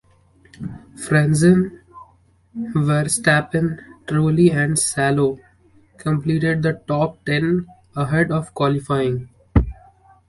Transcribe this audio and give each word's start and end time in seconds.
Frentzen, 0.95 1.83
Verstappen, 2.73 3.77
Trulli 4.07 4.49
and 4.51 4.79
Salo 4.79 5.37
completed 5.97 6.63
the 6.63 6.81
top 6.87 7.23
ten 7.23 7.67
ahead 7.95 8.31
of 8.31 8.51
qualifying. 8.55 9.29